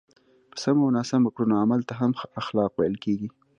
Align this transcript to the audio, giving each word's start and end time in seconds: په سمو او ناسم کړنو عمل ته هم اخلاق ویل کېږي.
په 0.51 0.57
سمو 0.63 0.81
او 0.85 0.93
ناسم 0.97 1.21
کړنو 1.35 1.61
عمل 1.63 1.81
ته 1.89 1.93
هم 1.99 2.11
اخلاق 2.41 2.71
ویل 2.75 2.95
کېږي. 3.03 3.27